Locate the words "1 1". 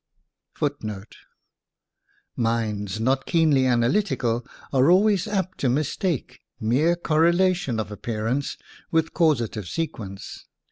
0.57-1.03